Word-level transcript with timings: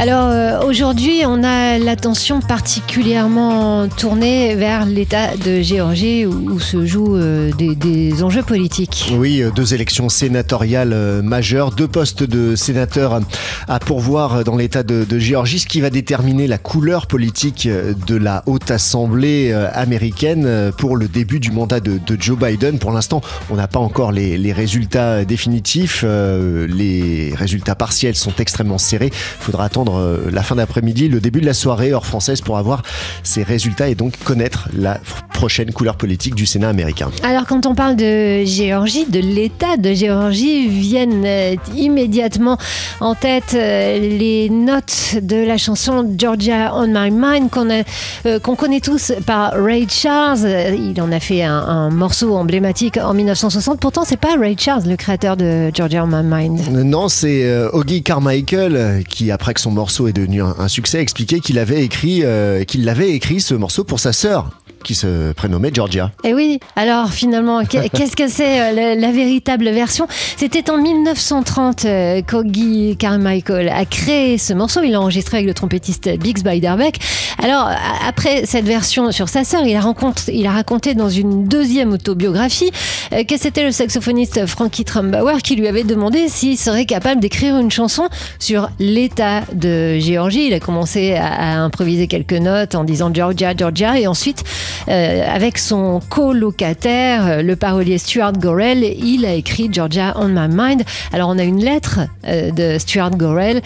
Alors 0.00 0.30
euh, 0.30 0.62
aujourd'hui, 0.62 1.24
on 1.26 1.44
a 1.44 1.76
l'attention 1.76 2.40
particulièrement 2.40 3.86
tournée 3.86 4.54
vers 4.54 4.86
l'État 4.86 5.36
de 5.36 5.60
Géorgie 5.60 6.24
où, 6.24 6.58
se 6.58 6.86
jouent 6.86 7.18
euh, 7.18 7.50
des, 7.52 8.22
enjeux 8.22 8.42
politiques. 8.42 9.12
Oui, 9.14 9.42
euh, 9.42 9.50
deux 9.50 9.74
élections 9.74 10.08
sénatoriales 10.08 11.20
majeures, 11.22 11.70
deux 11.70 11.86
postes 11.86 12.22
de 12.22 12.56
sénateurs 12.56 13.20
à 13.68 13.78
pourvoir 13.78 14.42
dans 14.42 14.56
l'État 14.56 14.82
de, 14.82 15.18
Géorgie, 15.18 15.58
ce 15.58 15.66
qui 15.66 15.82
va 15.82 15.90
déterminer 15.90 16.46
la 16.46 16.56
couleur 16.56 17.06
politique 17.06 17.68
de 17.68 18.16
la 18.16 18.42
Haute 18.46 18.70
Assemblée 18.70 19.52
américaine 19.52 20.72
pour 20.78 20.96
le 20.96 21.08
début 21.08 21.40
du 21.40 21.50
mandat 21.50 21.80
de, 21.80 22.00
Joe 22.18 22.38
Biden. 22.38 22.78
Pour 22.78 22.92
l'instant, 22.92 23.20
on 23.50 23.56
n'a 23.56 23.68
pas 23.68 23.80
encore 23.80 24.12
les, 24.12 24.52
résultats 24.52 25.26
définitifs. 25.26 26.04
Les 26.04 27.34
résultats 27.36 27.74
partiels 27.74 28.16
sont 28.16 28.32
extrêmement 28.38 28.78
serrés. 28.78 29.10
Il 29.12 29.44
faudra 29.44 29.66
attendre 29.66 29.89
euh, 29.98 30.30
la 30.30 30.42
fin 30.42 30.56
d'après-midi, 30.56 31.08
le 31.08 31.20
début 31.20 31.40
de 31.40 31.46
la 31.46 31.54
soirée, 31.54 31.92
heure 31.92 32.06
française, 32.06 32.40
pour 32.40 32.58
avoir 32.58 32.82
ces 33.22 33.42
résultats 33.42 33.88
et 33.88 33.94
donc 33.94 34.18
connaître 34.24 34.68
la 34.76 35.00
prochaine 35.32 35.72
couleur 35.72 35.96
politique 35.96 36.34
du 36.34 36.46
Sénat 36.46 36.68
américain. 36.68 37.10
Alors 37.22 37.46
quand 37.46 37.64
on 37.64 37.74
parle 37.74 37.96
de 37.96 38.44
Géorgie, 38.44 39.06
de 39.06 39.20
l'État 39.20 39.76
de 39.78 39.92
Géorgie, 39.94 40.68
viennent 40.68 41.24
euh, 41.24 41.56
immédiatement 41.74 42.58
en 43.00 43.14
tête 43.14 43.54
euh, 43.54 43.98
les 43.98 44.50
notes 44.50 45.16
de 45.22 45.36
la 45.36 45.56
chanson 45.56 46.14
Georgia 46.18 46.72
on 46.74 46.88
My 46.88 47.10
Mind 47.10 47.50
qu'on 47.50 47.70
euh, 47.70 48.38
connaît 48.38 48.80
tous 48.80 49.12
par 49.26 49.52
Ray 49.54 49.86
Charles. 49.88 50.46
Il 50.76 51.00
en 51.00 51.10
a 51.12 51.20
fait 51.20 51.42
un, 51.42 51.58
un 51.58 51.90
morceau 51.90 52.34
emblématique 52.34 52.98
en 52.98 53.14
1960. 53.14 53.80
Pourtant, 53.80 54.04
c'est 54.04 54.18
pas 54.18 54.36
Ray 54.38 54.56
Charles 54.58 54.84
le 54.86 54.96
créateur 54.96 55.36
de 55.36 55.70
Georgia 55.74 56.04
on 56.04 56.08
My 56.08 56.22
Mind. 56.22 56.68
Non, 56.84 57.08
c'est 57.08 57.44
euh, 57.44 57.70
Oggy 57.72 58.02
Carmichael 58.02 59.04
qui, 59.08 59.30
après 59.30 59.54
que 59.54 59.60
son 59.60 59.72
morceau 59.80 60.08
est 60.08 60.12
devenu 60.12 60.42
un, 60.42 60.54
un 60.58 60.68
succès, 60.68 60.98
a 60.98 61.00
expliqué 61.00 61.40
qu'il 61.40 61.58
avait 61.58 61.82
écrit, 61.82 62.20
euh, 62.22 62.64
qu'il 62.64 62.84
l'avait 62.84 63.10
écrit 63.10 63.40
ce 63.40 63.54
morceau 63.54 63.82
pour 63.82 63.98
sa 63.98 64.12
sœur, 64.12 64.50
qui 64.84 64.94
se 64.94 65.32
prénommait 65.32 65.70
Georgia. 65.74 66.10
Et 66.24 66.32
oui, 66.34 66.58
alors 66.76 67.10
finalement, 67.10 67.64
qu'est- 67.64 67.88
qu'est-ce 67.96 68.16
que 68.16 68.28
c'est 68.28 68.60
euh, 68.60 68.72
la, 68.72 68.94
la 68.94 69.12
véritable 69.12 69.68
version? 69.70 70.06
C'était 70.36 70.70
en 70.70 70.78
1930 70.78 71.84
euh, 71.84 72.22
qu'Oggy 72.22 72.96
Carmichael 72.98 73.68
a 73.68 73.84
créé 73.84 74.38
ce 74.38 74.52
morceau. 74.54 74.80
Il 74.82 74.92
l'a 74.92 75.00
enregistré 75.00 75.38
avec 75.38 75.46
le 75.48 75.54
trompettiste 75.54 76.08
Bix 76.18 76.42
Beiderbecke. 76.42 76.98
Alors, 77.38 77.70
après 78.06 78.44
cette 78.46 78.66
version 78.66 79.12
sur 79.12 79.28
sa 79.28 79.44
sœur, 79.44 79.62
il 79.64 79.76
a, 79.76 80.50
raconté 80.50 80.94
dans 80.94 81.08
une 81.08 81.46
deuxième 81.46 81.92
autobiographie 81.92 82.70
euh, 83.12 83.24
que 83.24 83.36
c'était 83.38 83.64
le 83.64 83.72
saxophoniste 83.72 84.46
Frankie 84.46 84.84
Trumbauer 84.84 85.38
qui 85.42 85.56
lui 85.56 85.68
avait 85.68 85.84
demandé 85.84 86.28
s'il 86.28 86.58
serait 86.58 86.86
capable 86.86 87.20
d'écrire 87.20 87.56
une 87.58 87.70
chanson 87.70 88.08
sur 88.38 88.70
l'état 88.78 89.42
de 89.52 89.98
Géorgie. 89.98 90.46
Il 90.48 90.54
a 90.54 90.60
commencé 90.60 91.14
à, 91.14 91.62
improviser 91.62 92.06
quelques 92.06 92.32
notes 92.32 92.74
en 92.74 92.84
disant 92.84 93.12
Georgia, 93.12 93.54
Georgia, 93.56 93.98
et 93.98 94.06
ensuite, 94.06 94.44
euh, 94.88 95.24
avec 95.26 95.58
son 95.58 96.00
colocataire, 96.08 97.26
euh, 97.26 97.42
le 97.42 97.56
parolier 97.56 97.98
Stuart 97.98 98.32
Gorel, 98.32 98.82
il 98.82 99.24
a 99.24 99.34
écrit 99.34 99.68
Georgia 99.72 100.14
on 100.16 100.28
my 100.28 100.48
mind. 100.50 100.82
Alors 101.12 101.28
on 101.28 101.38
a 101.38 101.44
une 101.44 101.62
lettre 101.62 102.00
de 102.24 102.78
Stuart 102.78 103.10
Gorel 103.10 103.62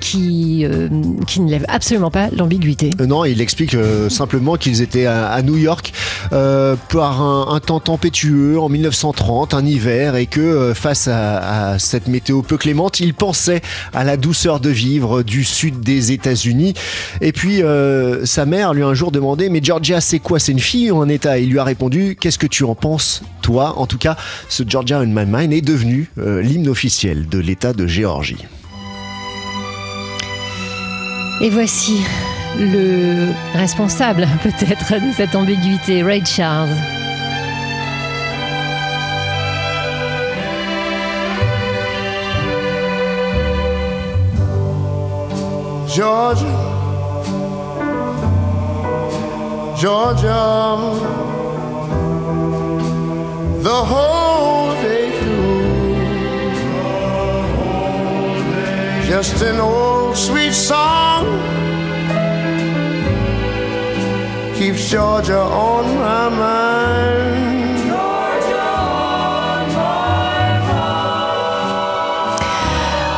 qui, 0.00 0.66
qui 1.26 1.40
ne 1.40 1.50
lève 1.50 1.64
absolument 1.68 2.10
pas 2.10 2.28
l'ambiguïté. 2.34 2.91
Euh, 3.00 3.06
non, 3.06 3.24
il 3.24 3.40
explique 3.40 3.74
euh, 3.74 4.08
simplement 4.08 4.56
qu'ils 4.56 4.82
étaient 4.82 5.06
à, 5.06 5.40
New 5.42 5.56
York 5.56 5.92
euh, 6.32 6.76
par 6.90 7.22
un, 7.22 7.60
temps 7.60 7.80
tempétueux 7.80 8.58
en 8.58 8.68
1930, 8.68 9.54
un 9.54 9.64
hiver, 9.64 10.16
et 10.16 10.26
que 10.26 10.72
face 10.74 11.08
à, 11.08 11.78
cette 11.78 12.08
météo 12.08 12.42
peu 12.42 12.56
clémente, 12.56 13.00
il 13.00 13.14
pensait 13.14 13.60
à 13.92 14.04
la 14.04 14.16
douceur 14.16 14.60
de 14.60 14.70
vivre 14.70 15.22
du 15.22 15.44
sud 15.44 15.80
des 15.80 16.12
États-Unis. 16.12 16.74
Et 17.20 17.32
puis 17.32 17.62
sa 18.24 18.46
mère 18.46 18.74
lui 18.74 18.82
a 18.82 18.86
un 18.86 18.94
jour 18.94 19.12
demandé 19.12 19.48
Mais 19.48 19.60
Georgia, 19.62 20.00
c'est 20.00 20.18
quoi? 20.18 20.38
C'est 20.38 20.52
une 20.52 20.60
fille 20.60 20.90
ou 20.90 21.00
un 21.00 21.08
État? 21.08 21.38
Il 21.38 21.50
lui 21.50 21.58
a 21.58 21.64
répondu 21.64 22.16
Qu'est-ce 22.18 22.38
que 22.38 22.46
tu 22.46 22.64
en 22.64 22.74
penses, 22.74 23.22
toi? 23.42 23.78
En 23.78 23.86
tout 23.86 23.98
cas, 23.98 24.16
ce 24.48 24.62
Georgia 24.66 24.98
in 24.98 25.06
My 25.06 25.26
Mind 25.26 25.52
est 25.52 25.60
devenu 25.60 26.10
l'hymne 26.16 26.68
officiel 26.68 27.28
de 27.28 27.38
l'État 27.38 27.72
de 27.72 27.86
Géorgie. 27.86 28.44
Et 31.40 31.50
voici 31.50 32.02
le 32.58 33.28
responsable 33.54 34.26
peut-être 34.42 34.94
de 34.94 35.12
cette 35.16 35.34
ambiguïté, 35.34 36.02
Ray 36.02 36.24
Charles. 36.24 36.76
Georgia, 45.88 46.46
Georgia, 49.76 50.78
the 53.62 53.84
whole 53.90 54.72
day 54.80 55.10
through. 55.20 55.62
Just 59.06 59.42
an 59.42 59.60
old 59.60 60.16
sweet 60.16 60.54
song 60.54 60.81
keeps 64.72 64.90
Georgia 64.90 65.40
on 65.40 65.84
my 65.98 66.28
mind. 66.30 67.52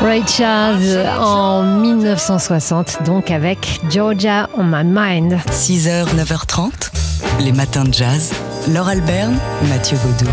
Ray 0.03 0.23
Charles 0.27 1.07
en 1.19 1.63
1960, 1.81 3.05
donc 3.07 3.31
avec 3.31 3.81
Georgia 3.91 4.49
on 4.55 4.65
My 4.65 4.85
Mind. 4.85 5.39
6h, 5.51 6.15
9h30, 6.15 6.91
les 7.41 7.53
matins 7.53 7.85
de 7.85 7.95
jazz. 7.95 8.33
Laure 8.69 8.89
Alberne, 8.89 9.39
Mathieu 9.69 9.97
Baudou. 10.05 10.31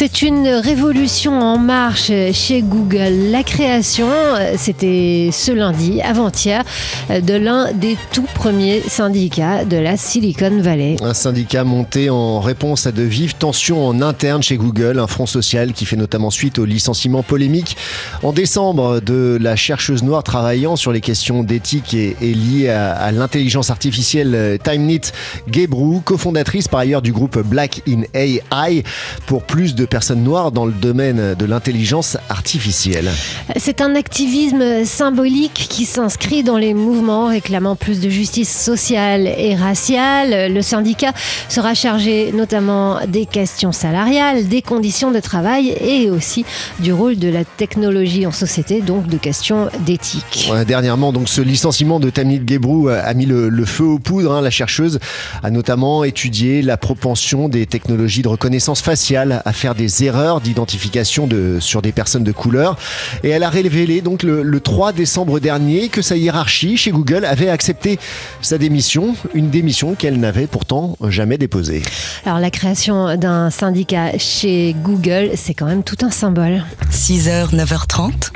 C'est 0.00 0.22
une 0.22 0.48
révolution 0.48 1.38
en 1.42 1.58
marche 1.58 2.10
chez 2.32 2.62
Google. 2.62 3.30
La 3.30 3.42
création, 3.42 4.08
c'était 4.56 5.28
ce 5.30 5.52
lundi, 5.52 6.00
avant-hier, 6.00 6.64
de 7.10 7.34
l'un 7.34 7.70
des 7.74 7.98
tout 8.10 8.26
premiers 8.34 8.80
syndicats 8.80 9.66
de 9.66 9.76
la 9.76 9.98
Silicon 9.98 10.58
Valley. 10.62 10.96
Un 11.02 11.12
syndicat 11.12 11.64
monté 11.64 12.08
en 12.08 12.40
réponse 12.40 12.86
à 12.86 12.92
de 12.92 13.02
vives 13.02 13.34
tensions 13.34 13.86
en 13.86 14.00
interne 14.00 14.42
chez 14.42 14.56
Google, 14.56 14.98
un 15.00 15.06
front 15.06 15.26
social 15.26 15.74
qui 15.74 15.84
fait 15.84 15.96
notamment 15.96 16.30
suite 16.30 16.58
au 16.58 16.64
licenciement 16.64 17.22
polémique 17.22 17.76
en 18.22 18.32
décembre 18.32 19.00
de 19.00 19.36
la 19.38 19.54
chercheuse 19.54 20.02
noire 20.02 20.22
travaillant 20.22 20.76
sur 20.76 20.92
les 20.92 21.02
questions 21.02 21.42
d'éthique 21.42 21.92
et, 21.92 22.14
liées 22.22 22.70
à, 22.70 23.12
l'intelligence 23.12 23.68
artificielle 23.68 24.34
euh, 24.34 24.56
Timnit 24.56 25.12
Gebru, 25.52 26.00
cofondatrice 26.00 26.68
par 26.68 26.80
ailleurs 26.80 27.02
du 27.02 27.12
groupe 27.12 27.38
Black 27.40 27.82
in 27.86 28.04
AI 28.14 28.82
pour 29.26 29.42
plus 29.42 29.74
de 29.74 29.89
personnes 29.90 30.22
noires 30.22 30.52
dans 30.52 30.64
le 30.64 30.72
domaine 30.72 31.34
de 31.34 31.44
l'intelligence 31.44 32.16
artificielle. 32.30 33.10
C'est 33.56 33.82
un 33.82 33.94
activisme 33.94 34.84
symbolique 34.86 35.66
qui 35.68 35.84
s'inscrit 35.84 36.42
dans 36.42 36.56
les 36.56 36.72
mouvements 36.72 37.26
réclamant 37.28 37.76
plus 37.76 38.00
de 38.00 38.08
justice 38.08 38.50
sociale 38.56 39.26
et 39.26 39.54
raciale. 39.54 40.52
Le 40.52 40.62
syndicat 40.62 41.12
sera 41.48 41.74
chargé 41.74 42.32
notamment 42.32 43.00
des 43.06 43.26
questions 43.26 43.72
salariales, 43.72 44.48
des 44.48 44.62
conditions 44.62 45.10
de 45.10 45.20
travail 45.20 45.68
et 45.80 46.08
aussi 46.10 46.44
du 46.78 46.92
rôle 46.92 47.18
de 47.18 47.28
la 47.28 47.44
technologie 47.44 48.26
en 48.26 48.32
société, 48.32 48.80
donc 48.80 49.08
de 49.08 49.16
questions 49.18 49.68
d'éthique. 49.84 50.48
Ouais, 50.50 50.64
dernièrement, 50.64 51.12
donc, 51.12 51.28
ce 51.28 51.40
licenciement 51.40 51.98
de 51.98 52.08
Tamnit 52.10 52.40
Gebru 52.46 52.92
a 52.92 53.12
mis 53.14 53.26
le, 53.26 53.48
le 53.48 53.64
feu 53.64 53.84
aux 53.84 53.98
poudres. 53.98 54.32
hein. 54.32 54.40
La 54.40 54.50
chercheuse 54.50 55.00
a 55.42 55.50
notamment 55.50 56.04
étudié 56.04 56.62
la 56.62 56.76
propension 56.76 57.48
des 57.48 57.66
technologies 57.66 58.22
de 58.22 58.28
reconnaissance 58.28 58.80
faciale 58.80 59.42
à 59.44 59.52
faire 59.52 59.74
des 59.74 59.79
erreurs 60.04 60.40
d'identification 60.40 61.26
de, 61.26 61.58
sur 61.60 61.82
des 61.82 61.92
personnes 61.92 62.24
de 62.24 62.32
couleur. 62.32 62.76
Et 63.24 63.30
elle 63.30 63.42
a 63.42 63.50
révélé 63.50 64.00
donc 64.00 64.22
le, 64.22 64.42
le 64.42 64.60
3 64.60 64.92
décembre 64.92 65.40
dernier 65.40 65.88
que 65.88 66.02
sa 66.02 66.16
hiérarchie 66.16 66.76
chez 66.76 66.90
Google 66.90 67.24
avait 67.24 67.48
accepté 67.48 67.98
sa 68.40 68.58
démission, 68.58 69.14
une 69.34 69.50
démission 69.50 69.94
qu'elle 69.94 70.18
n'avait 70.18 70.46
pourtant 70.46 70.96
jamais 71.08 71.38
déposée. 71.38 71.82
Alors 72.24 72.38
la 72.38 72.50
création 72.50 73.16
d'un 73.16 73.50
syndicat 73.50 74.18
chez 74.18 74.74
Google, 74.82 75.30
c'est 75.34 75.54
quand 75.54 75.66
même 75.66 75.82
tout 75.82 75.98
un 76.02 76.10
symbole. 76.10 76.64
6h, 76.90 77.54
9h30, 77.54 78.30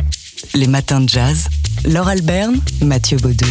les 0.55 0.67
matins 0.67 1.01
de 1.01 1.09
jazz. 1.09 1.49
Laure 1.85 2.09
Alberne, 2.09 2.57
Mathieu 2.83 3.19
Baudou. 3.19 3.47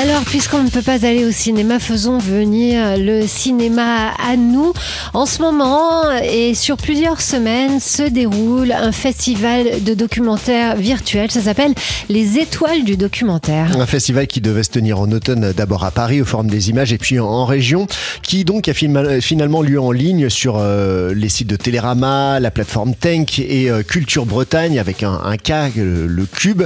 Alors, 0.00 0.22
puisqu'on 0.22 0.62
ne 0.62 0.70
peut 0.70 0.82
pas 0.82 1.04
aller 1.04 1.24
au 1.24 1.32
cinéma, 1.32 1.80
faisons 1.80 2.18
venir 2.18 2.96
le 2.96 3.26
cinéma 3.26 4.12
à 4.24 4.36
nous. 4.36 4.72
En 5.12 5.26
ce 5.26 5.42
moment 5.42 6.04
et 6.22 6.54
sur 6.54 6.76
plusieurs 6.76 7.20
semaines 7.20 7.80
se 7.80 8.04
déroule 8.04 8.70
un 8.70 8.92
festival 8.92 9.82
de 9.82 9.94
documentaires 9.94 10.76
virtuels. 10.76 11.32
Ça 11.32 11.40
s'appelle 11.40 11.74
Les 12.08 12.38
Étoiles 12.38 12.84
du 12.84 12.96
documentaire. 12.96 13.76
Un 13.76 13.86
festival 13.86 14.28
qui 14.28 14.40
devait 14.40 14.62
se 14.62 14.70
tenir 14.70 15.00
en 15.00 15.10
automne 15.10 15.52
d'abord 15.52 15.82
à 15.84 15.90
Paris 15.90 16.22
au 16.22 16.24
Forum 16.24 16.48
des 16.48 16.70
images 16.70 16.92
et 16.92 16.98
puis 16.98 17.18
en, 17.18 17.44
région, 17.44 17.88
qui 18.22 18.44
donc 18.44 18.68
a 18.68 18.74
finalement 18.74 19.62
lieu 19.62 19.80
en 19.80 19.90
ligne 19.90 20.28
sur 20.28 20.58
euh, 20.58 21.12
les 21.12 21.28
sites 21.28 21.48
de 21.48 21.56
Télérama, 21.56 22.38
la 22.38 22.52
plateforme 22.52 22.94
Tank 22.94 23.40
et 23.40 23.68
euh, 23.68 23.82
Culture 23.82 24.26
Bretagne 24.26 24.78
avec 24.78 25.02
un, 25.02 25.20
un 25.24 25.36
cas, 25.36 25.70
le, 25.74 26.24
Cube. 26.26 26.62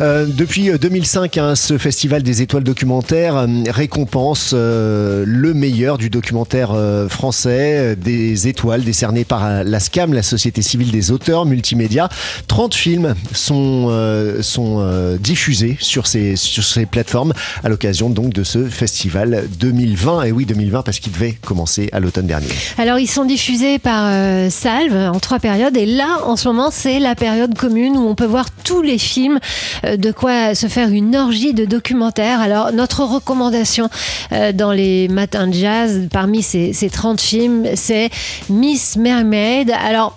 Euh, 0.00 0.26
depuis 0.28 0.70
2005, 0.70 1.38
hein, 1.38 1.56
ce 1.56 1.78
festival 1.78 2.22
des 2.22 2.42
étoiles 2.42 2.62
documentaires 2.62 2.75
euh, 2.84 3.64
récompense 3.70 4.52
euh, 4.54 5.24
le 5.26 5.54
meilleur 5.54 5.98
du 5.98 6.10
documentaire 6.10 6.72
euh, 6.72 7.08
français, 7.08 7.96
des 7.96 8.48
étoiles 8.48 8.82
décernées 8.82 9.24
par 9.24 9.64
la 9.64 9.80
SCAM, 9.80 10.12
la 10.12 10.22
Société 10.22 10.62
civile 10.62 10.90
des 10.90 11.10
auteurs 11.10 11.46
multimédia. 11.46 12.08
30 12.48 12.74
films 12.74 13.14
sont, 13.32 13.90
sont 14.40 15.16
diffusés 15.20 15.76
sur 15.80 16.06
ces, 16.06 16.36
sur 16.36 16.64
ces 16.64 16.86
plateformes 16.86 17.32
à 17.64 17.68
l'occasion 17.68 18.10
donc 18.10 18.32
de 18.32 18.44
ce 18.44 18.66
festival 18.66 19.44
2020. 19.58 20.24
Et 20.24 20.32
oui, 20.32 20.46
2020 20.46 20.82
parce 20.82 20.98
qu'il 20.98 21.12
devait 21.12 21.36
commencer 21.44 21.88
à 21.92 22.00
l'automne 22.00 22.26
dernier. 22.26 22.48
Alors 22.78 22.98
ils 22.98 23.06
sont 23.06 23.24
diffusés 23.24 23.78
par 23.78 24.10
Salve 24.50 24.94
en 24.94 25.18
trois 25.20 25.38
périodes 25.38 25.76
et 25.76 25.86
là 25.86 26.18
en 26.24 26.36
ce 26.36 26.48
moment 26.48 26.70
c'est 26.70 26.98
la 26.98 27.14
période 27.14 27.56
commune 27.56 27.96
où 27.96 28.08
on 28.08 28.14
peut 28.14 28.26
voir 28.26 28.46
tous 28.64 28.82
les 28.82 28.98
films, 28.98 29.38
de 29.84 30.12
quoi 30.12 30.54
se 30.54 30.66
faire 30.66 30.90
une 30.90 31.16
orgie 31.16 31.54
de 31.54 31.64
documentaires. 31.64 32.40
Alors 32.40 32.55
alors, 32.56 32.72
notre 32.72 33.04
recommandation 33.04 33.90
euh, 34.32 34.50
dans 34.50 34.72
les 34.72 35.08
matins 35.08 35.46
de 35.46 35.52
jazz, 35.52 36.08
parmi 36.10 36.42
ces, 36.42 36.72
30 36.90 37.20
films, 37.20 37.66
c'est 37.74 38.08
Miss 38.48 38.96
Mermaid. 38.96 39.70
Alors, 39.72 40.16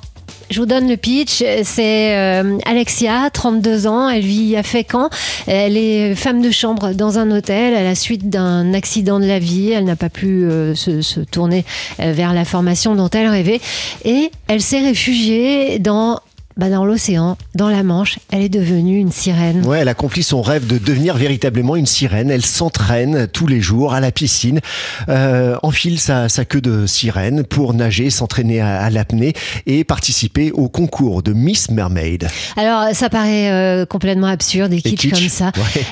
je 0.49 0.61
vous 0.61 0.65
donne 0.65 0.87
le 0.87 0.95
pitch. 0.95 1.43
C'est 1.63 2.15
euh, 2.15 2.57
Alexia, 2.65 3.29
32 3.33 3.87
ans. 3.87 4.07
Elle 4.07 4.21
vit 4.21 4.55
à 4.55 4.63
Fécamp. 4.63 5.09
Elle 5.47 5.75
est 5.75 6.15
femme 6.15 6.41
de 6.41 6.49
chambre 6.49 6.93
dans 6.93 7.19
un 7.19 7.29
hôtel 7.29 7.75
à 7.75 7.83
la 7.83 7.93
suite 7.93 8.29
d'un 8.29 8.73
accident 8.73 9.19
de 9.19 9.25
la 9.25 9.39
vie. 9.39 9.71
Elle 9.71 9.83
n'a 9.83 9.97
pas 9.97 10.09
pu 10.09 10.45
euh, 10.45 10.75
se, 10.75 11.01
se, 11.01 11.19
tourner 11.19 11.65
vers 11.97 12.33
la 12.33 12.45
formation 12.45 12.95
dont 12.95 13.09
elle 13.09 13.27
rêvait. 13.27 13.59
Et 14.05 14.31
elle 14.47 14.61
s'est 14.61 14.79
réfugiée 14.79 15.77
dans 15.77 16.21
bah, 16.59 16.69
dans 16.69 16.83
l'océan, 16.83 17.37
dans 17.55 17.69
la 17.69 17.83
Manche, 17.83 18.19
elle 18.31 18.41
est 18.41 18.49
devenue 18.49 18.97
une 18.97 19.11
sirène. 19.11 19.65
Ouais, 19.65 19.79
elle 19.79 19.87
accomplit 19.87 20.23
son 20.23 20.41
rêve 20.41 20.67
de 20.67 20.77
devenir 20.77 21.15
véritablement 21.15 21.77
une 21.77 21.85
sirène. 21.85 22.29
Elle 22.29 22.45
s'entraîne 22.45 23.27
tous 23.27 23.47
les 23.47 23.61
jours 23.61 23.93
à 23.93 24.01
la 24.01 24.11
piscine, 24.11 24.59
euh, 25.07 25.55
enfile 25.63 25.99
sa, 25.99 26.27
sa, 26.27 26.43
queue 26.43 26.59
de 26.59 26.85
sirène 26.85 27.43
pour 27.43 27.73
nager, 27.73 28.09
s'entraîner 28.09 28.59
à, 28.59 28.89
l'apnée 28.89 29.33
et 29.67 29.85
participer 29.85 30.51
au 30.51 30.67
concours 30.67 31.23
de 31.23 31.31
Miss 31.31 31.71
Mermaid. 31.71 32.27
Alors, 32.57 32.93
ça 32.93 33.09
paraît 33.09 33.51
euh, 33.51 33.85
complètement 33.85 34.27
absurde 34.27 34.73
et 34.73 34.81
kitsch, 34.81 35.09
comme 35.09 35.29
ça. 35.29 35.51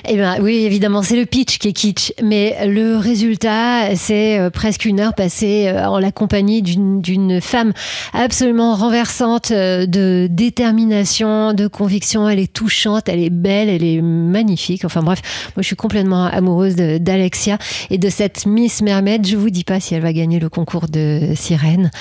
Eh 0.09 0.17
ben, 0.17 0.37
oui, 0.41 0.63
évidemment, 0.65 1.01
c'est 1.01 1.15
le 1.15 1.25
pitch 1.25 1.59
qui 1.59 1.69
est 1.69 1.73
kitsch, 1.73 2.11
mais 2.21 2.67
le 2.67 2.97
résultat, 2.97 3.95
c'est 3.95 4.37
euh, 4.37 4.49
presque 4.49 4.83
une 4.83 4.99
heure 4.99 5.13
passée 5.13 5.67
euh, 5.67 5.85
en 5.85 5.99
la 5.99 6.11
compagnie 6.11 6.61
d'une 6.61 7.39
femme 7.41 7.71
absolument 8.13 8.75
renversante 8.75 9.51
de 9.51 10.27
détermination, 10.57 11.53
de 11.53 11.67
conviction. 11.67 12.27
Elle 12.27 12.39
est 12.39 12.51
touchante, 12.51 13.09
elle 13.09 13.19
est 13.19 13.29
belle, 13.29 13.69
elle 13.69 13.83
est 13.83 14.01
magnifique. 14.01 14.85
Enfin 14.85 15.03
bref, 15.03 15.21
moi 15.55 15.61
je 15.61 15.67
suis 15.67 15.75
complètement 15.75 16.25
amoureuse 16.25 16.75
d'Alexia 16.75 17.59
et 17.91 17.99
de 17.99 18.09
cette 18.09 18.47
Miss 18.47 18.81
Mermaid. 18.81 19.27
Je 19.27 19.37
vous 19.37 19.51
dis 19.51 19.63
pas 19.63 19.79
si 19.79 19.93
elle 19.93 20.01
va 20.01 20.13
gagner 20.13 20.39
le 20.39 20.49
concours 20.49 20.87
de 20.87 21.33
sirène 21.35 21.91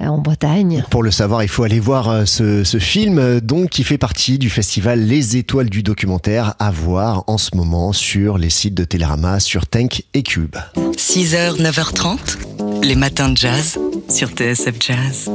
euh, 0.00 0.06
en 0.06 0.18
Bretagne. 0.18 0.84
Pour 0.90 1.04
le 1.04 1.12
savoir, 1.12 1.44
il 1.44 1.48
faut 1.48 1.62
aller 1.62 1.78
voir 1.78 2.08
euh, 2.08 2.24
ce, 2.24 2.64
ce, 2.64 2.78
film 2.78 3.18
euh, 3.18 3.40
donc 3.40 3.70
qui 3.70 3.84
fait 3.84 3.98
partie 3.98 4.40
du 4.40 4.50
festival 4.50 4.98
Les 4.98 5.36
Étoiles 5.36 5.70
du 5.70 5.84
documentaire 5.84 6.54
à 6.58 6.72
voir 6.72 7.22
en 7.28 7.38
ce 7.38 7.54
moment 7.54 7.92
sur 7.92 8.38
les 8.38 8.50
sites 8.50 8.74
de 8.74 8.82
Télérama, 8.82 9.38
sur 9.38 9.68
Tank 9.68 10.02
et 10.14 10.24
Cube. 10.24 10.56
6h, 10.96 11.62
9h30, 11.62 12.82
les 12.82 12.96
matins 12.96 13.28
de 13.28 13.36
jazz 13.36 13.78
sur 14.14 14.28
TSF 14.28 14.74
Jazz. 14.78 15.28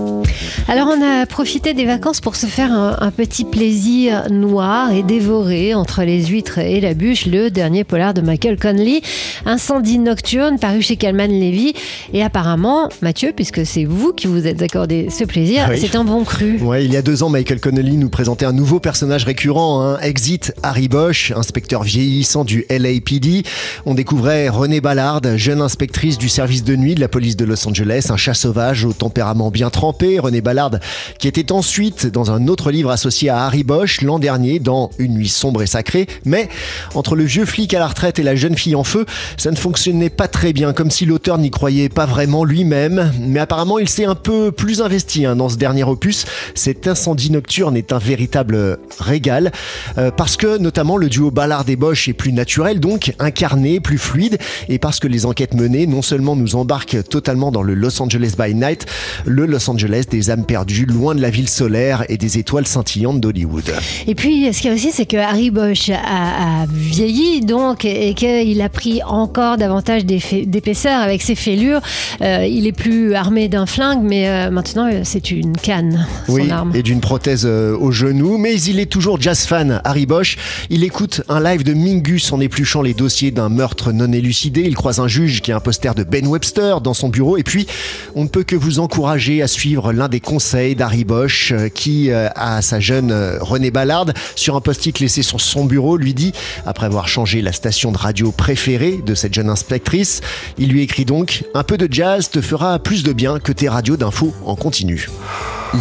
Alors 0.69 0.87
on 0.87 1.01
a 1.01 1.25
profité 1.25 1.73
des 1.73 1.85
vacances 1.85 2.21
pour 2.21 2.37
se 2.37 2.45
faire 2.45 2.71
un, 2.71 3.11
petit 3.11 3.43
plaisir 3.43 4.31
noir 4.31 4.93
et 4.93 5.03
dévorer 5.03 5.73
entre 5.73 6.03
les 6.03 6.27
huîtres 6.27 6.59
et 6.59 6.79
la 6.79 6.93
bûche 6.93 7.25
le 7.25 7.49
dernier 7.49 7.83
polar 7.83 8.13
de 8.13 8.21
Michael 8.21 8.57
Conley, 8.57 9.01
Incendie 9.45 9.99
nocturne 9.99 10.59
paru 10.59 10.81
chez 10.81 10.95
Calman 10.95 11.27
Levy 11.27 11.73
et 12.13 12.23
apparemment 12.23 12.87
Mathieu 13.01 13.33
puisque 13.35 13.65
c'est 13.65 13.83
vous 13.83 14.13
qui 14.13 14.27
vous 14.27 14.47
êtes 14.47 14.61
accordé 14.61 15.09
ce 15.09 15.25
plaisir, 15.25 15.67
ah 15.67 15.75
c'est 15.75 15.95
un 15.95 16.05
bon 16.05 16.23
cru. 16.23 16.57
Ouais, 16.61 16.85
il 16.85 16.93
y 16.93 16.97
a 16.97 17.01
deux 17.01 17.21
ans 17.23 17.29
Michael 17.29 17.59
Connelly 17.59 17.97
nous 17.97 18.09
présentait 18.09 18.45
un 18.45 18.53
nouveau 18.53 18.79
personnage 18.79 19.25
récurrent, 19.25 19.83
hein. 19.83 19.99
Exit 20.01 20.53
Harry 20.63 20.87
Bosch, 20.87 21.33
inspecteur 21.35 21.83
vieillissant 21.83 22.45
du 22.45 22.65
LAPD. 22.69 23.43
On 23.85 23.93
découvrait 23.93 24.47
René 24.47 24.79
Ballard, 24.79 25.21
jeune 25.35 25.61
inspectrice 25.61 26.17
du 26.17 26.29
service 26.29 26.63
de 26.63 26.77
nuit 26.77 26.95
de 26.95 27.01
la 27.01 27.09
police 27.09 27.35
de 27.35 27.43
Los 27.43 27.67
Angeles, 27.67 28.07
un 28.09 28.17
chat 28.17 28.33
sauvage 28.33 28.69
au 28.69 28.94
tempérament 28.94 29.50
bien 29.50 29.69
trempé, 29.69 30.19
René 30.19 30.42
Ballard, 30.42 30.71
qui 31.18 31.27
était 31.27 31.51
ensuite 31.51 32.06
dans 32.06 32.30
un 32.31 32.48
autre 32.48 32.71
livre 32.71 32.92
associé 32.92 33.30
à 33.30 33.45
Harry 33.45 33.63
Bosch 33.63 34.01
l'an 34.01 34.19
dernier 34.19 34.60
dans 34.60 34.92
Une 35.00 35.16
nuit 35.16 35.27
sombre 35.27 35.63
et 35.63 35.68
sacrée. 35.68 36.07
Mais 36.24 36.50
entre 36.94 37.16
le 37.16 37.24
vieux 37.24 37.45
flic 37.45 37.74
à 37.74 37.80
la 37.80 37.88
retraite 37.88 38.19
et 38.19 38.24
la 38.24 38.36
jeune 38.36 38.56
fille 38.56 38.75
en 38.75 38.83
feu, 38.83 39.06
ça 39.38 39.50
ne 39.50 39.56
fonctionnait 39.56 40.12
pas 40.12 40.27
très 40.27 40.54
bien, 40.54 40.74
comme 40.74 40.92
si 40.92 41.06
l'auteur 41.06 41.39
n'y 41.39 41.50
croyait 41.50 41.89
pas 41.89 42.06
vraiment 42.06 42.44
lui-même. 42.44 43.12
Mais 43.19 43.39
apparemment, 43.39 43.80
il 43.80 43.89
s'est 43.89 44.06
un 44.06 44.16
peu 44.16 44.51
plus 44.51 44.81
investi 44.81 45.25
hein, 45.25 45.36
dans 45.36 45.50
ce 45.50 45.57
dernier 45.57 45.83
opus. 45.83 46.25
Cet 46.54 46.88
incendie 46.88 47.31
nocturne 47.31 47.75
est 47.75 47.92
un 47.92 47.98
véritable 47.98 48.77
régal, 49.00 49.51
euh, 49.98 50.12
parce 50.12 50.38
que 50.38 50.57
notamment 50.57 50.98
le 50.98 51.10
duo 51.10 51.31
Ballard 51.31 51.65
et 51.68 51.75
Bosch 51.75 52.07
est 52.07 52.13
plus 52.13 52.33
naturel, 52.33 52.80
donc 52.80 53.13
incarné, 53.18 53.80
plus 53.80 53.98
fluide, 53.98 54.38
et 54.68 54.77
parce 54.77 55.00
que 55.00 55.07
les 55.07 55.25
enquêtes 55.25 55.56
menées 55.56 55.88
non 55.88 56.04
seulement 56.04 56.36
nous 56.36 56.56
embarquent 56.56 57.04
totalement 57.10 57.51
dans 57.51 57.63
le 57.63 57.74
Los 57.74 58.01
Angeles 58.01 58.33
by 58.38 58.49
Night, 58.54 58.86
le 59.25 59.46
Los 59.46 59.69
Angeles 59.69 60.06
des 60.10 60.30
âmes 60.30 60.46
perdues, 60.46 60.86
loin 60.86 61.16
de 61.16 61.22
la 61.22 61.30
ville 61.30 61.50
solaire 61.50 62.06
et 62.10 62.18
des 62.18 62.38
étoiles 62.38 62.68
scintillantes 62.68 63.19
d'Hollywood. 63.19 63.74
Et 64.07 64.16
puis, 64.16 64.51
ce 64.54 64.62
qu'il 64.62 64.69
y 64.69 64.74
a 64.74 64.75
aussi, 64.75 64.92
c'est 64.92 65.06
que 65.06 65.18
Harry 65.18 65.51
Bosch 65.51 65.90
a, 65.90 66.66
vieilli, 66.69 67.42
donc, 67.42 67.86
et 67.86 68.13
qu'il 68.13 68.62
a 68.62 68.69
pris 68.69 69.01
encore 69.04 69.57
davantage 69.57 70.06
d'épaisseur 70.06 71.00
avec 71.00 71.22
ses 71.22 71.36
fêlures. 71.36 71.81
Euh, 72.22 72.46
il 72.46 72.68
est 72.68 72.72
plus 72.72 73.13
armé 73.13 73.48
d'un 73.48 73.66
flingue, 73.66 74.01
mais 74.04 74.30
euh, 74.30 74.50
maintenant, 74.50 74.88
euh, 74.92 75.01
c'est 75.04 75.31
une 75.31 75.56
canne, 75.56 76.07
son 76.28 76.34
oui, 76.34 76.51
arme. 76.51 76.75
Et 76.75 76.84
d'une 76.84 77.01
prothèse 77.01 77.46
au 77.46 77.92
genou, 77.92 78.38
mais 78.38 78.60
il 78.62 78.80
est 78.80 78.86
toujours 78.86 79.19
jazz 79.22 79.46
fan, 79.46 79.81
Harry 79.84 80.06
Bosch. 80.06 80.38
Il 80.69 80.84
écoute 80.84 81.22
un 81.30 81.42
live 81.42 81.63
de 81.63 81.74
Mingus 81.74 82.31
en 82.31 82.40
épluchant 82.40 82.81
les 82.81 82.94
dossiers 82.94 83.31
d'un 83.31 83.50
meurtre 83.50 83.92
non 83.92 84.12
élucidé. 84.12 84.62
Il 84.62 84.75
croise 84.75 85.00
un 85.00 85.07
juge 85.07 85.42
qui 85.42 85.51
a 85.51 85.56
un 85.56 85.60
poster 85.60 85.96
de 85.96 86.04
Ben 86.04 86.25
Webster 86.28 86.81
dans 86.81 86.94
son 86.94 87.10
bureau, 87.10 87.38
et 87.38 87.44
puis 87.44 87.68
on 88.16 88.24
ne 88.24 88.30
peut 88.30 88.38
que 88.44 88.56
vous 88.56 88.80
encourager 88.80 89.41
à 89.41 89.47
suivre 89.47 89.94
l'un 89.94 90.07
des 90.07 90.19
conseils 90.19 90.75
d'Harry 90.75 91.03
Bosch 91.03 91.51
euh, 91.51 91.69
qui, 91.69 92.12
euh, 92.12 92.30
à 92.36 92.62
sa 92.62 92.80
jeune 92.80 93.12
euh, 93.12 93.38
René 93.41 93.72
Ballard, 93.72 94.08
sur 94.36 94.55
un 94.55 94.62
post-it 94.62 95.00
laissé 95.00 95.24
sur 95.24 95.41
son 95.41 95.65
bureau, 95.65 95.98
lui 95.98 96.13
dit, 96.13 96.34
après 96.65 96.86
avoir 96.86 97.08
changé 97.08 97.41
la 97.41 97.51
station 97.51 97.91
de 97.91 97.98
radio 97.98 98.31
préférée 98.31 99.00
de 99.05 99.15
cette 99.15 99.34
jeune 99.34 99.50
inspectrice, 99.50 100.22
il 100.58 100.69
lui 100.69 100.81
écrit 100.81 101.05
donc 101.05 101.43
Un 101.53 101.63
peu 101.63 101.77
de 101.77 101.91
jazz 101.91 102.29
te 102.29 102.41
fera 102.41 102.79
plus 102.79 103.03
de 103.03 103.13
bien 103.13 103.39
que 103.39 103.51
tes 103.51 103.69
radios 103.69 103.98
d'infos 103.98 104.34
en 104.46 104.55
continu. 104.55 105.10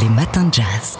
Les 0.00 0.08
matins 0.08 0.44
de 0.44 0.54
jazz. 0.54 0.98